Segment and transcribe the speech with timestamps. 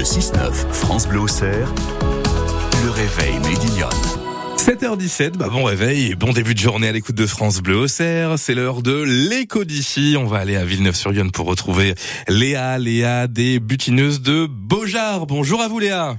[0.00, 1.74] Le 6-9, France Bleu Auxerre,
[2.82, 3.90] le réveil Médillon.
[4.56, 8.38] 7h17, bah bon réveil et bon début de journée à l'écoute de France Bleu Auxerre.
[8.38, 10.16] C'est l'heure de l'écho d'ici.
[10.18, 11.94] On va aller à Villeneuve-sur-Yonne pour retrouver
[12.28, 15.26] Léa, Léa des butineuses de Beaujard.
[15.26, 16.16] Bonjour à vous Léa.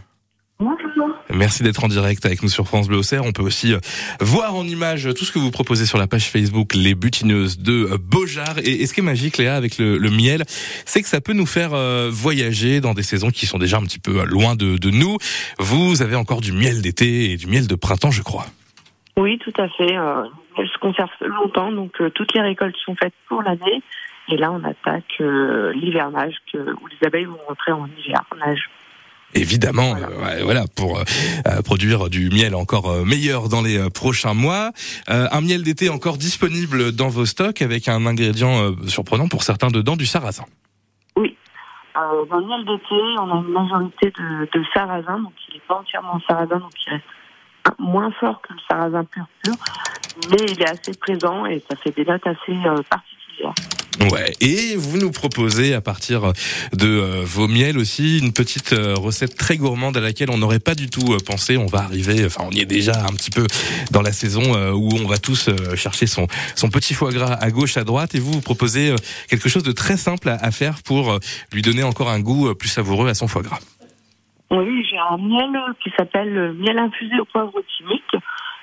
[0.59, 0.90] Bonjour.
[1.33, 3.23] Merci d'être en direct avec nous sur France Bleu Auxerre.
[3.25, 3.79] On peut aussi euh,
[4.19, 7.97] voir en image tout ce que vous proposez sur la page Facebook Les Butineuses de
[7.97, 8.57] Beaujard.
[8.63, 10.43] Et, ce qui est magique, Léa, avec le, miel,
[10.85, 13.83] c'est que ça peut nous faire euh, voyager dans des saisons qui sont déjà un
[13.83, 15.17] petit peu euh, loin de, nous.
[15.57, 18.45] Vous avez encore du miel d'été et du miel de printemps, je crois.
[19.15, 19.93] Oui, tout à fait.
[20.57, 23.81] elle se conserve longtemps, donc toutes les récoltes sont faites pour l'année.
[24.29, 25.21] Et là, on attaque
[25.75, 28.69] l'hivernage, où les abeilles vont rentrer en hivernage
[29.33, 29.95] évidemment,
[30.43, 31.03] voilà, euh, pour euh,
[31.47, 34.71] euh, produire du miel encore meilleur dans les prochains mois.
[35.07, 39.95] un miel d'été encore disponible dans vos stocks avec un ingrédient surprenant pour certains dedans,
[39.95, 40.45] du sarrasin.
[41.15, 41.35] Oui.
[41.95, 46.19] dans le miel d'été, on a une majorité de, sarrasin, donc il n'est pas entièrement
[46.27, 47.05] sarrasin, donc il reste
[47.79, 49.53] moins fort que le sarrasin pur pur,
[50.29, 52.55] mais il est assez présent et ça fait des notes assez
[52.89, 53.20] particulières.
[53.99, 54.31] Ouais.
[54.39, 56.31] Et vous nous proposez à partir
[56.73, 60.61] de euh, vos miels aussi une petite euh, recette très gourmande à laquelle on n'aurait
[60.61, 61.57] pas du tout euh, pensé.
[61.57, 63.45] On va arriver, enfin on y est déjà un petit peu
[63.91, 64.41] dans la saison
[64.73, 68.19] où on va tous chercher son son petit foie gras à gauche, à droite, et
[68.19, 68.95] vous vous proposez
[69.29, 71.19] quelque chose de très simple à, faire pour
[71.51, 73.59] lui donner encore un goût plus savoureux à son foie gras.
[74.51, 78.13] Oui, j'ai un miel qui s'appelle miel infusé au poivre timique.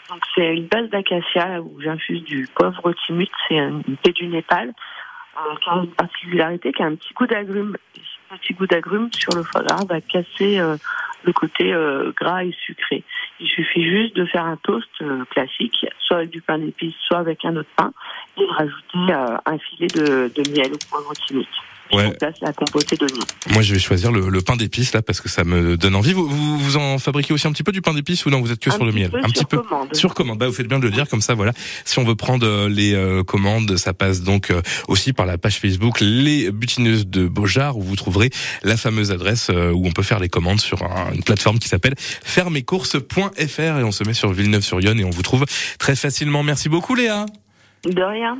[0.08, 4.72] Donc c'est une base d'acacia où j'infuse du poivre timique, c'est une paix du Népal
[5.66, 7.76] a une particularité, qui un petit goût d'agrumes.
[8.30, 10.76] Un petit goût d'agrumes sur le foie gras va casser euh,
[11.22, 13.02] le côté euh, gras et sucré.
[13.40, 17.18] Il suffit juste de faire un toast euh, classique, soit avec du pain d'épices, soit
[17.18, 17.92] avec un autre pain,
[18.36, 19.12] et de rajouter
[19.46, 21.48] un filet de, de miel au poivre chimique
[21.92, 22.12] ouais.
[22.40, 23.24] la compotée d'oignons.
[23.50, 26.12] Moi, je vais choisir le, pain d'épices là parce que ça me donne envie.
[26.12, 28.60] Vous, vous, en fabriquez aussi un petit peu du pain d'épices ou non Vous êtes
[28.60, 29.10] que sur le miel?
[29.22, 29.60] Un petit peu
[29.92, 30.38] sur commande.
[30.38, 31.34] Bah, vous faites bien de le dire comme ça.
[31.34, 31.52] Voilà.
[31.84, 35.38] Si on veut prendre euh, les euh, commandes, ça passe donc euh, aussi par la
[35.38, 38.30] page Facebook Les Butineuses de Beaujard où vous trouverez
[38.62, 40.82] la fameuse adresse où on peut faire les commandes sur
[41.14, 45.44] une plateforme qui s'appelle fermecourses.fr et on se met sur Villeneuve-sur-Yonne et on vous trouve
[45.78, 46.42] très facilement.
[46.42, 47.26] Merci beaucoup, Léa.
[47.84, 48.38] De rien.